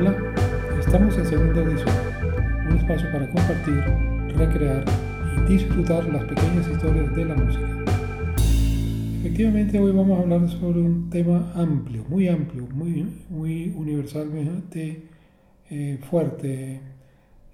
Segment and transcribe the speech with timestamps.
[0.00, 0.16] Hola,
[0.78, 1.94] estamos en segunda edición,
[2.70, 3.84] un espacio para compartir,
[4.34, 4.82] recrear
[5.36, 7.84] y disfrutar las pequeñas historias de la música.
[9.18, 15.02] Efectivamente, hoy vamos a hablar sobre un tema amplio, muy amplio, muy, muy universalmente
[15.68, 16.80] eh, fuerte.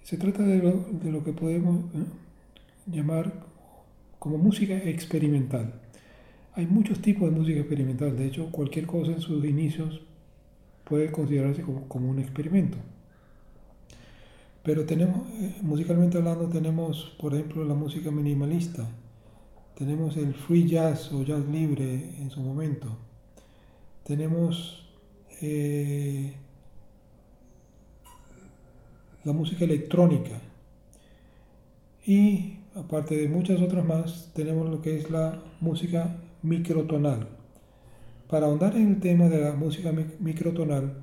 [0.04, 0.58] Se trata de
[1.10, 2.04] lo, que podemos eh,
[2.92, 3.42] llamar
[4.20, 5.80] como música experimental.
[6.54, 10.00] Hay muchos tipos de música experimental, de hecho cualquier cosa en sus inicios
[10.88, 12.78] puede considerarse como, un experimento.
[14.62, 18.88] Pero tenemos, eh, musicalmente hablando, tenemos, por ejemplo, la música minimalista,
[19.76, 22.96] tenemos el free jazz o jazz libre en su momento,
[24.04, 24.88] tenemos
[25.42, 26.34] eh,
[29.24, 30.40] la música electrónica
[32.06, 37.35] y aparte de muchas otras más, tenemos lo que es la música microtonal.
[38.28, 40.94] Para ahondar en el tema de la música microtonal,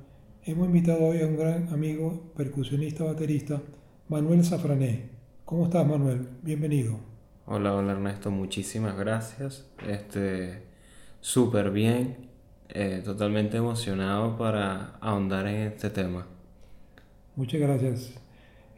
[0.44, 3.62] hemos invitado hoy a un gran amigo, percusionista, baterista,
[4.10, 5.08] Manuel Safrané.
[5.46, 6.28] ¿Cómo estás, Manuel?
[6.42, 7.00] Bienvenido.
[7.46, 9.66] Hola, hola Ernesto, muchísimas gracias.
[9.88, 10.64] Este,
[11.20, 12.28] súper bien,
[12.68, 16.26] eh, totalmente emocionado para ahondar en este tema.
[17.36, 18.20] Muchas gracias.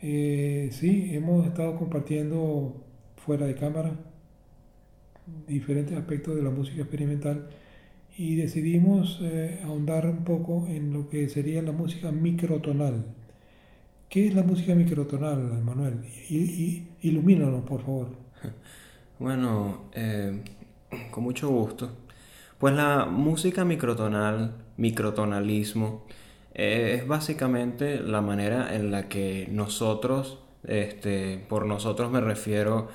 [0.02, 2.76] Eh, sí, hemos estado compartiendo
[3.16, 3.90] fuera de cámara
[5.48, 7.48] diferentes aspectos de la música experimental
[8.18, 13.04] y decidimos eh, ahondar un poco en lo que sería la música microtonal.
[14.08, 16.00] ¿Qué es la música microtonal, Manuel?
[16.30, 18.08] Y, ilumínanos, por favor.
[19.18, 20.42] Bueno, eh,
[21.10, 21.90] con mucho gusto.
[22.58, 26.04] Pues la música microtonal, microtonalismo,
[26.52, 32.88] eh, es básicamente la manera en la que nosotros, este, por nosotros me refiero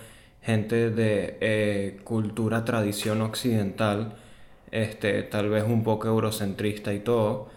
[0.44, 4.16] gente de cultura, tradición occidental,
[4.72, 7.50] este, tal vez un poco eurocentrista y todo,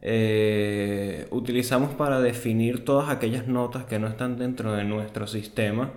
[0.00, 5.92] eh, utilizamos para definir todas aquellas notas que no están dentro de nuestro sistema,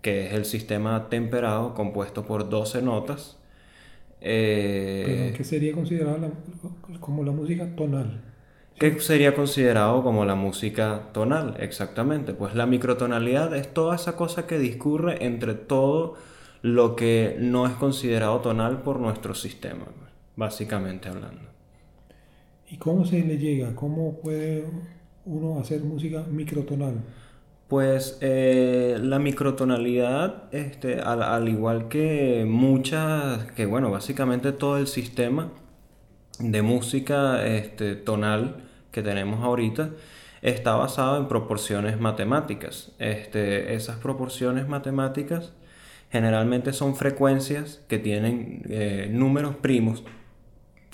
[0.00, 3.38] que es el sistema temperado compuesto por 12 notas.
[4.20, 6.30] Eh, ¿Qué sería considerado
[7.00, 8.22] como la música tonal?
[8.78, 11.56] ¿Qué sería considerado como la música tonal?
[11.58, 12.32] Exactamente.
[12.32, 16.14] Pues la microtonalidad es toda esa cosa que discurre entre todo
[16.62, 19.86] lo que no es considerado tonal por nuestro sistema
[20.36, 21.42] básicamente hablando.
[22.70, 23.74] ¿Y cómo se le llega?
[23.74, 24.64] ¿Cómo puede
[25.26, 27.02] uno hacer música microtonal?
[27.68, 35.50] Pues eh, la microtonalidad, este, al, igual que muchas, que bueno, básicamente todo el sistema
[36.38, 39.90] de música este, tonal que tenemos ahorita,
[40.42, 42.92] está basado en proporciones matemáticas.
[42.98, 45.52] Este, esas proporciones matemáticas
[46.10, 50.04] generalmente son frecuencias que tienen eh, números primos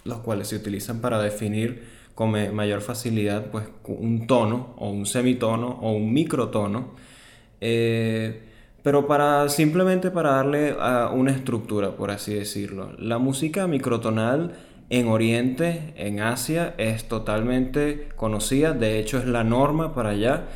[0.08, 5.78] los cuales se utilizan para definir con mayor facilidad pues, un tono o un semitono
[5.80, 6.96] o un microtono.
[7.60, 8.42] Eh,
[8.82, 10.74] pero para simplemente para darle
[11.12, 12.92] una estructura, por así decirlo.
[12.98, 14.54] La música microtonal
[14.91, 20.46] en Oriente, en Asia, es totalmente conocida, de hecho es la norma para allá.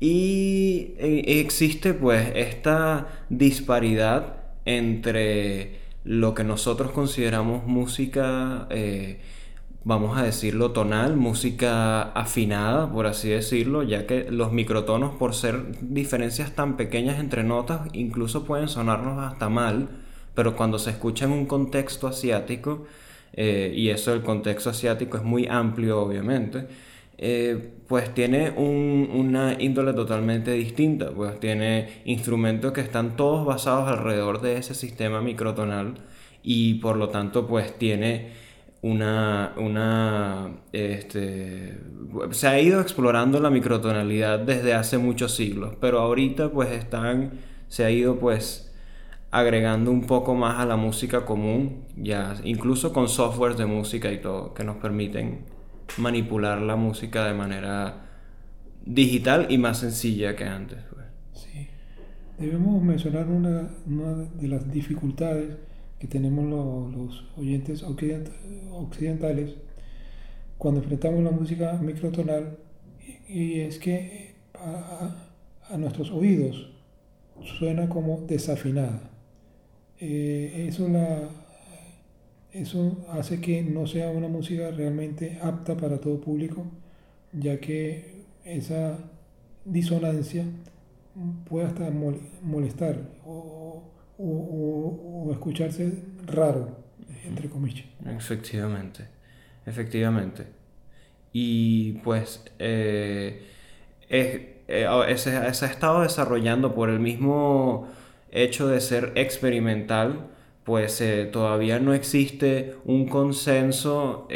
[0.00, 9.20] Y eh, existe pues esta disparidad entre lo que nosotros consideramos música, eh,
[9.84, 15.64] vamos a decirlo, tonal, música afinada, por así decirlo, ya que los microtonos, por ser
[15.80, 19.88] diferencias tan pequeñas entre notas, incluso pueden sonarnos hasta mal,
[20.34, 22.86] pero cuando se escucha en un contexto asiático,
[23.32, 26.68] eh, y eso el contexto asiático es muy amplio, obviamente,
[27.18, 34.40] eh, pues tiene una índole totalmente distinta, pues tiene instrumentos que están todos basados alrededor
[34.40, 35.94] de ese sistema microtonal
[36.42, 38.32] y por lo tanto pues tiene
[38.82, 41.78] una, una este,
[42.32, 47.32] se ha ido explorando la microtonalidad desde hace muchos siglos, pero ahorita pues están,
[47.68, 48.72] se ha ido pues
[49.30, 54.18] agregando un poco más a la música común, ya incluso con softwares de música y
[54.18, 55.53] todo que nos permiten
[55.98, 58.04] manipular la música de manera
[58.84, 60.78] digital y más sencilla que antes.
[60.92, 61.06] Pues.
[61.32, 61.68] Sí.
[62.38, 63.70] Debemos mencionar una,
[64.34, 65.56] de las dificultades
[65.98, 66.44] que tenemos
[66.94, 69.54] los, oyentes occidentales
[70.58, 72.58] cuando enfrentamos la música microtonal
[73.28, 76.70] y, es que a, nuestros oídos
[77.58, 79.10] suena como desafinada.
[79.98, 80.88] Eh, eso
[82.54, 86.64] eso hace que no sea una música realmente apta para todo público,
[87.32, 88.98] ya que esa
[89.64, 90.44] disonancia
[91.48, 91.90] puede hasta
[92.42, 92.96] molestar
[93.26, 93.82] o,
[95.32, 96.78] escucharse raro,
[97.26, 97.86] entre comillas.
[98.06, 99.08] Efectivamente,
[99.66, 100.46] efectivamente.
[101.32, 103.42] y pues eh,
[104.08, 107.88] eh, se, ha estado desarrollando por el mismo
[108.30, 110.28] hecho de ser experimental,
[110.64, 114.28] pues eh, todavía no existe un consenso,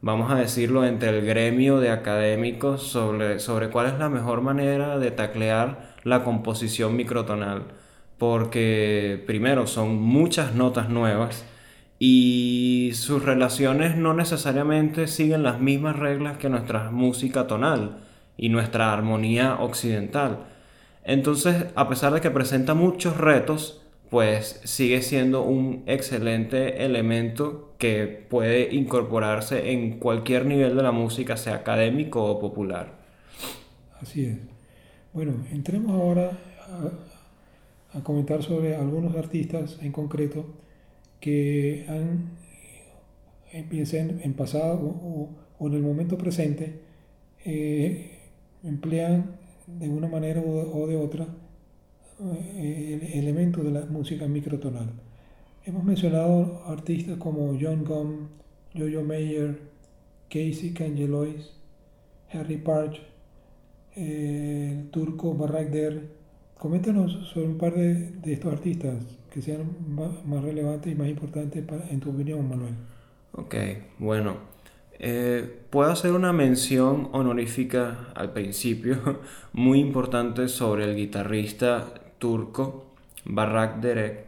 [0.00, 4.98] vamos a decirlo, entre el gremio de académicos sobre, sobre cuál es la mejor manera
[4.98, 7.64] de taclear la composición microtonal.
[8.18, 11.44] Porque primero son muchas notas nuevas,
[12.04, 17.98] y sus relaciones no necesariamente siguen las mismas reglas que nuestra música tonal
[18.36, 20.38] y nuestra armonía occidental.
[21.04, 23.81] Entonces, a pesar de que presenta muchos retos,
[24.12, 31.38] pues sigue siendo un excelente elemento que puede incorporarse en cualquier nivel de la música,
[31.38, 32.92] sea académico o popular.
[34.02, 34.36] Así es.
[35.14, 36.30] Bueno, entremos ahora
[37.94, 40.44] a, comentar sobre algunos artistas en concreto
[41.18, 42.32] que han,
[43.50, 45.30] empiecen en pasado o,
[45.66, 46.80] en el momento presente,
[47.46, 48.10] eh,
[48.62, 49.36] emplean
[49.66, 51.26] de una manera o de otra
[52.20, 54.90] eh, elementos de la música microtonal.
[55.64, 58.28] Hemos mencionado artistas como John Gum,
[58.74, 59.58] Jojo Mayer,
[60.28, 61.52] Casey Cangelois,
[62.32, 63.00] Harry Parch,
[63.94, 65.36] eh, el turco.
[66.58, 68.96] Coméntanos sobre un par de, de estos artistas
[69.32, 72.74] que sean más, relevantes y más importantes en tu opinión, Manuel.
[73.32, 73.54] Ok,
[73.98, 74.52] bueno.
[74.98, 79.20] Eh, puedo hacer una mención honorífica al principio,
[79.52, 82.86] muy importante sobre el guitarrista turco
[83.24, 84.26] Barak Derek,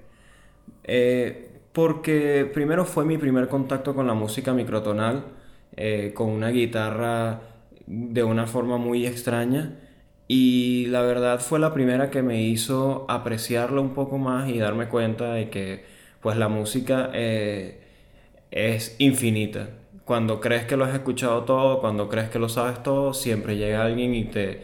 [0.83, 5.25] eh, porque primero fue mi primer contacto con la música microtonal,
[5.77, 7.41] eh, con una guitarra
[7.87, 9.79] de una forma muy extraña
[10.27, 14.89] y la verdad fue la primera que me hizo apreciarlo un poco más y darme
[14.89, 15.85] cuenta de que
[16.21, 17.81] pues la música eh,
[18.51, 19.69] es infinita.
[20.05, 23.85] Cuando crees que lo has escuchado todo, cuando crees que lo sabes todo, siempre llega
[23.85, 24.63] alguien y te,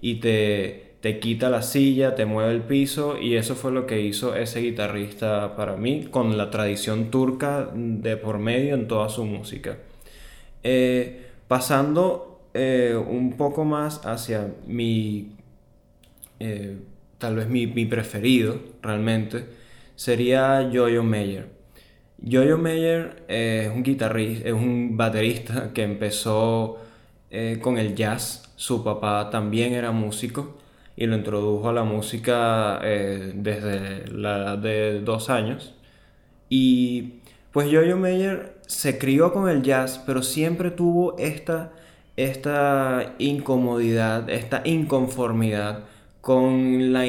[0.00, 4.00] y te, te quita la silla, te mueve el piso y eso fue lo que
[4.00, 9.24] hizo ese guitarrista para mí con la tradición turca de por medio en toda su
[9.24, 9.78] música.
[10.62, 15.32] Eh, pasando eh, un poco más hacia mi,
[16.40, 16.78] eh,
[17.18, 19.44] tal vez mi, preferido realmente,
[19.94, 21.48] sería Jojo Mayer.
[22.20, 26.78] Jojo Mayer es un guitarrista, es un baterista que empezó
[27.60, 28.50] con el jazz.
[28.56, 30.56] Su papá también era músico
[30.96, 35.74] y lo introdujo a la música desde la edad de dos años.
[36.48, 37.20] Y
[37.52, 41.72] pues Jojo Mayer se crió con el jazz, pero siempre tuvo esta
[42.16, 45.84] esta incomodidad, esta inconformidad
[46.20, 47.04] con la,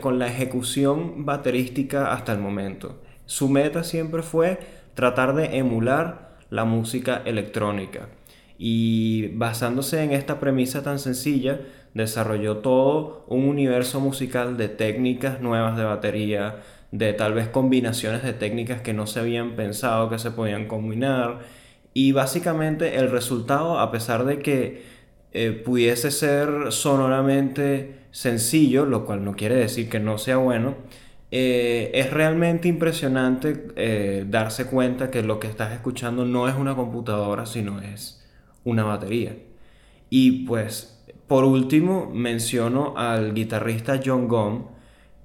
[0.00, 3.02] con la ejecución baterística hasta el momento.
[3.26, 4.60] Su meta siempre fue
[4.94, 8.08] tratar de emular la música electrónica
[8.56, 11.60] y basándose en esta premisa tan sencilla,
[11.96, 16.56] desarrolló todo un universo musical de técnicas nuevas de batería,
[16.92, 21.40] de tal vez combinaciones de técnicas que no se habían pensado que se podían combinar
[21.94, 24.82] y básicamente el resultado, a pesar de que
[25.32, 30.76] eh, pudiese ser sonoramente sencillo, lo cual no quiere decir que no sea bueno,
[31.30, 36.76] eh, es realmente impresionante eh, darse cuenta que lo que estás escuchando no es una
[36.76, 38.22] computadora, sino es
[38.64, 39.36] una batería.
[40.10, 40.95] Y pues,
[41.28, 44.66] por último, menciono al guitarrista John Gum,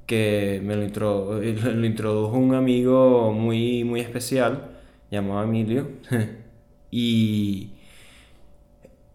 [0.06, 1.44] que me lo,
[1.86, 4.80] introdujo un amigo muy, muy especial,
[5.10, 5.88] llamado Emilio.
[6.94, 7.72] Y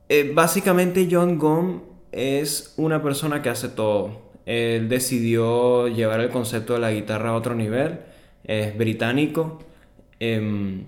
[0.08, 4.22] eh, básicamente John Gum es una persona que hace todo.
[4.46, 8.00] Él decidió llevar el concepto de la guitarra a otro nivel.
[8.44, 9.58] Es británico.
[10.20, 10.84] Em,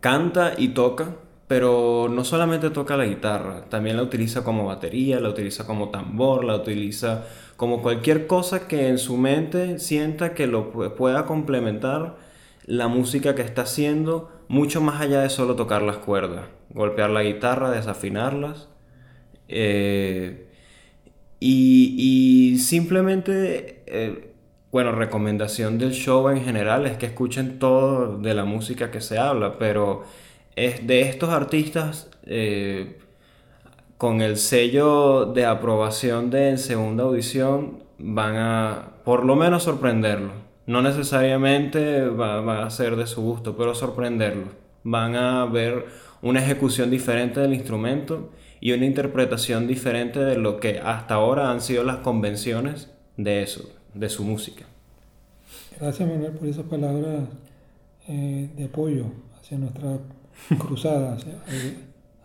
[0.00, 1.16] canta y toca.
[1.48, 6.44] Pero no solamente toca la guitarra, también la utiliza como batería, la utiliza como tambor,
[6.44, 7.24] la utiliza
[7.56, 12.16] como cualquier cosa que en su mente sienta que lo pueda complementar
[12.66, 17.22] la música que está haciendo mucho más allá de solo tocar las cuerdas, golpear la
[17.22, 18.68] guitarra, desafinarlas.
[19.48, 20.48] Eh,
[21.40, 24.32] y, simplemente, eh,
[24.70, 29.18] bueno, recomendación del show en general es que escuchen todo de la música que se
[29.18, 30.04] habla, pero
[30.66, 32.98] es de estos artistas eh,
[33.96, 40.82] con el sello de aprobación de segunda audición van a por lo menos sorprenderlo no
[40.82, 44.48] necesariamente va, a ser de su gusto, pero sorprenderlo.
[44.84, 45.86] Van a ver
[46.20, 51.62] una ejecución diferente del instrumento y una interpretación diferente de lo que hasta ahora han
[51.62, 54.66] sido las convenciones de eso, de su música.
[55.80, 57.22] Gracias Manuel por esas palabras
[58.06, 59.06] eh, de apoyo
[59.40, 60.00] hacia nuestra
[60.58, 61.18] cruzada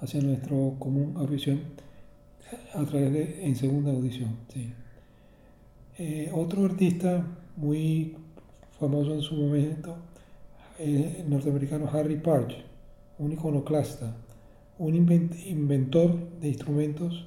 [0.02, 1.62] hacia nuestro común afición
[2.74, 4.38] a través de en segunda audición.
[4.54, 4.74] ¿sí?
[5.98, 8.16] Eh, otro artista muy
[8.80, 9.96] famoso en su momento,
[10.80, 12.56] eh, el norteamericano Harry Parch,
[13.20, 14.16] un iconoclasta,
[14.80, 17.26] un inventor de instrumentos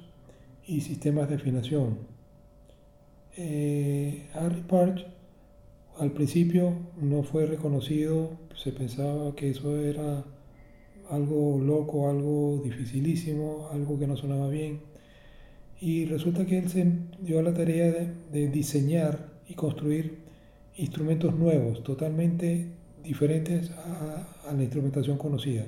[0.67, 1.97] y sistemas de afinación.
[3.37, 5.05] Eh, Harry Parch
[5.97, 10.23] al principio no fue reconocido, se pensaba que eso era
[11.09, 14.81] algo loco, algo dificilísimo, algo que no sonaba bien.
[15.79, 17.91] Y resulta que él se dio a la tarea
[18.31, 20.19] de, diseñar y construir
[20.75, 22.67] instrumentos nuevos, totalmente
[23.03, 25.65] diferentes a, la instrumentación conocida.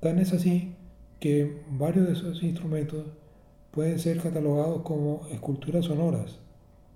[0.00, 0.74] Tan es así
[1.20, 3.06] que varios de esos instrumentos
[3.70, 6.38] pueden ser catalogados como esculturas sonoras,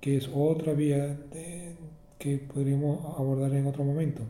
[0.00, 1.16] que es otra vía
[2.18, 4.22] que podríamos abordar en otro momento.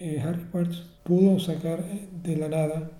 [0.00, 2.90] Eh, Harry Parch pudo sacar de la nada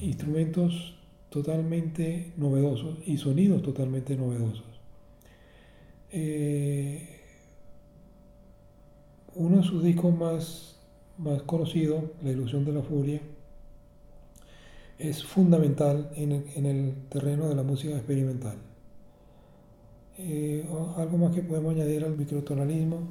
[0.00, 0.94] instrumentos
[1.30, 4.64] totalmente novedosos y sonidos totalmente novedosos.
[6.12, 7.08] Eh,
[9.34, 10.76] uno de sus discos más,
[11.18, 13.20] más conocidos, La ilusión de la furia,
[14.96, 18.56] es fundamental en el, terreno de la música experimental.
[20.18, 20.64] Eh,
[20.96, 23.08] algo más que podemos añadir al microtonalismo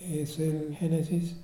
[0.00, 1.36] es el Génesis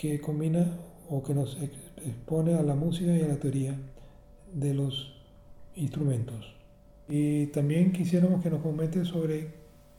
[0.00, 0.78] que combina
[1.10, 3.74] o que nos expone a la música y a la teoría
[4.50, 5.12] de los
[5.76, 6.54] instrumentos.
[7.06, 9.48] Y también quisiéramos que nos comente sobre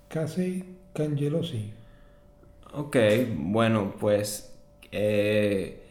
[0.08, 1.72] Casey Cangelosi.
[2.74, 2.98] Ok,
[3.38, 4.52] bueno, pues
[4.92, 5.84] eh,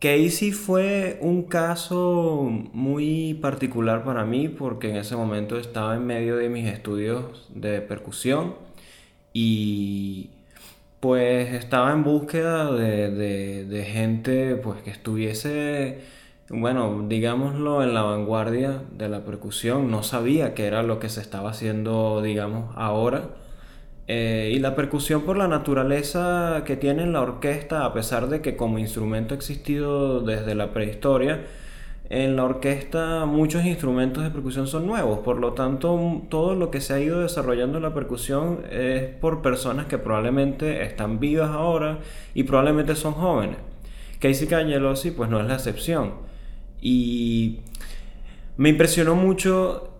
[0.00, 6.36] Casey fue un caso muy particular para mí porque en ese momento estaba en medio
[6.36, 8.56] de mis estudios de percusión
[9.32, 10.30] y
[11.00, 16.00] pues estaba en búsqueda de, gente pues que estuviese,
[16.48, 19.90] bueno, digámoslo, en la vanguardia de la percusión.
[19.90, 23.30] No sabía qué era lo que se estaba haciendo, digamos, ahora.
[24.08, 28.56] Eh, y la percusión por la naturaleza que tiene la orquesta, a pesar de que
[28.56, 31.44] como instrumento ha existido desde la prehistoria,
[32.10, 36.80] en la orquesta muchos instrumentos de percusión son nuevos, por lo tanto todo lo que
[36.80, 41.98] se ha ido desarrollando en la percusión es por personas que probablemente están vivas ahora
[42.34, 43.56] y probablemente son jóvenes.
[44.20, 46.14] Casey Cangelosi pues no es la excepción.
[46.80, 47.60] Y
[48.56, 49.90] me impresionó mucho,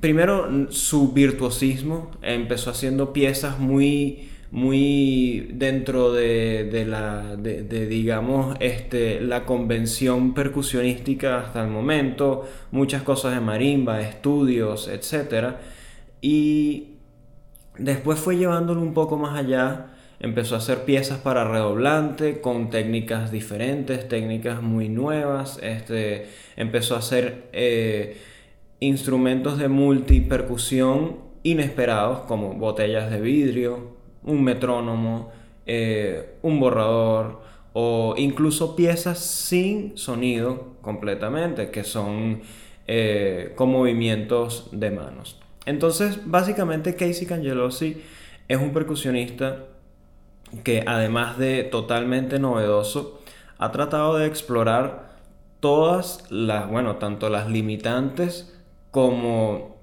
[0.00, 9.44] primero su virtuosismo, empezó haciendo piezas muy muy dentro de, la, de, digamos, este, la
[9.44, 15.56] convención percusionística hasta el momento, muchas cosas de marimba, estudios, etc.
[16.20, 16.94] Y
[17.78, 19.88] después fue llevándolo un poco más allá,
[20.20, 26.98] empezó a hacer piezas para redoblante con técnicas diferentes, técnicas muy nuevas, este, empezó a
[26.98, 28.16] hacer eh,
[28.80, 33.95] instrumentos de multipercusión inesperados como botellas de vidrio,
[34.26, 35.30] un metrónomo,
[35.64, 37.40] eh, un borrador
[37.72, 42.42] o incluso piezas sin sonido completamente, que son
[42.86, 45.40] eh, con movimientos de manos.
[45.64, 48.02] Entonces, básicamente Casey Cangelosi
[48.48, 49.64] es un percusionista
[50.64, 53.20] que además de totalmente novedoso,
[53.58, 55.16] ha tratado de explorar
[55.60, 58.54] todas las, bueno, tanto las limitantes
[58.90, 59.75] como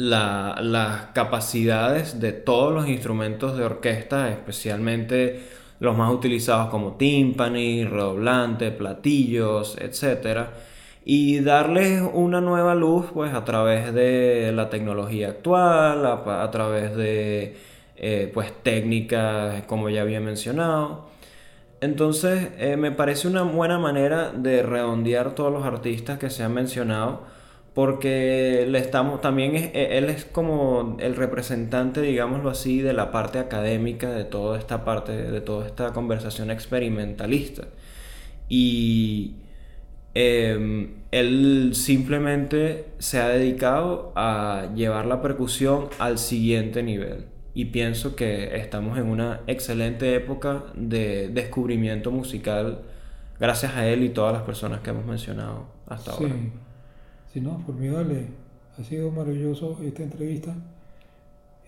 [0.00, 5.42] las capacidades de todos los instrumentos de orquesta, especialmente
[5.78, 10.48] los más utilizados como timpani, redoblante, platillos, etc.
[11.04, 17.56] Y darles una nueva luz pues a través de la tecnología actual, a, través de
[17.96, 21.08] eh, pues técnicas como ya había mencionado.
[21.82, 26.54] Entonces eh, me parece una buena manera de redondear todos los artistas que se han
[26.54, 27.39] mencionado
[27.74, 33.38] porque le estamos también e, él es como el representante digámoslo así de la parte
[33.38, 37.68] académica de toda esta parte de toda esta conversación experimentalista.
[38.48, 39.36] Y
[40.14, 47.26] em, él simplemente se ha dedicado a llevar la percusión al siguiente nivel.
[47.54, 52.82] Y pienso que estamos en una excelente época de descubrimiento musical
[53.38, 56.34] gracias a él y todas las personas que hemos mencionado hasta ahora.
[57.32, 58.26] Sí, no, formidable.
[58.76, 60.52] Ha sido maravilloso esta entrevista.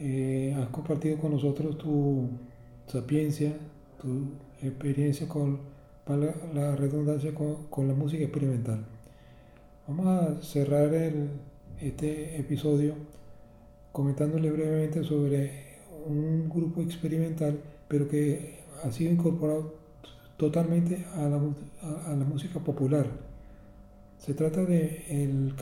[0.01, 2.29] Eh, has compartido con nosotros tu
[2.89, 3.53] sapiencia,
[4.01, 5.61] tu experiencia con
[6.09, 8.85] la, redundancia con, la música experimental.
[9.87, 10.91] Vamos a cerrar
[11.81, 12.95] este episodio
[13.93, 19.75] comentándole brevemente sobre un grupo experimental, pero que ha sido incorporado
[20.37, 23.07] totalmente a, la música popular.
[24.25, 25.53] Se trata de el,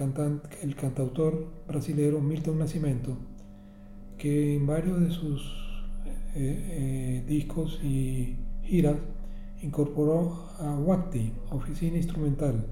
[0.62, 3.16] el cantautor brasileño Milton Nascimento,
[4.18, 5.40] que en varios de sus
[6.34, 8.98] eh, eh, discos y giras
[9.62, 12.66] incorporó a WACTI, Oficina Instrumental,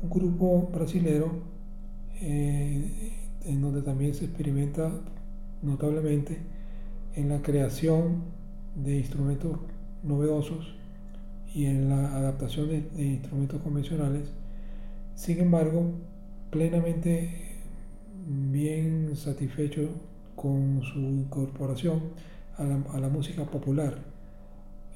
[0.00, 1.42] un grupo brasilero
[2.20, 3.12] eh,
[3.46, 4.92] en donde también se experimenta
[5.60, 6.38] notablemente
[7.16, 8.26] en la creación
[8.76, 9.58] de instrumentos
[10.04, 10.72] novedosos
[11.52, 14.39] y en la adaptación de, instrumentos convencionales.
[15.20, 15.92] Sin embargo,
[16.48, 17.28] plenamente
[18.26, 19.90] bien satisfecho
[20.34, 22.00] con su incorporación
[22.56, 23.98] a la, música popular.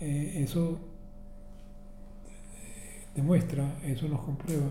[0.01, 0.79] Eh, eso
[2.57, 4.71] eh, demuestra, eso nos comprueba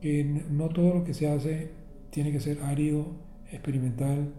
[0.00, 1.70] que no todo lo que se hace
[2.10, 3.06] tiene que ser árido,
[3.52, 4.32] experimental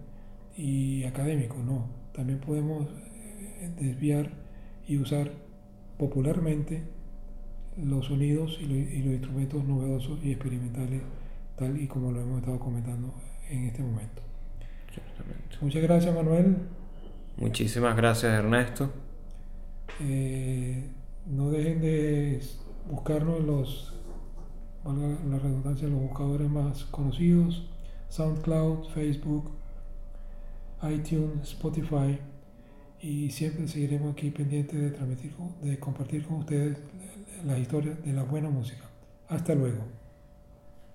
[0.57, 1.87] y académico, no.
[2.11, 4.29] También podemos eh, desviar
[4.89, 5.31] y usar
[5.97, 6.83] popularmente
[7.77, 11.01] los sonidos y, los instrumentos novedosos y experimentales,
[11.57, 13.13] tal y como lo hemos estado comentando
[13.49, 14.21] en este momento.
[15.61, 16.57] Muchas gracias, Manuel.
[17.37, 18.91] Muchísimas gracias, Ernesto.
[20.01, 20.89] Eh,
[21.25, 22.41] no dejen de
[22.89, 23.93] buscarnos en los,
[24.85, 27.69] la redundancia, los buscadores más conocidos,
[28.09, 29.51] SoundCloud, Facebook,
[30.83, 32.19] iTunes, Spotify
[33.01, 36.77] y siempre seguiremos aquí pendientes de transmitir, de compartir con ustedes
[37.45, 38.83] las historias de la buena música.
[39.27, 40.02] Hasta luego.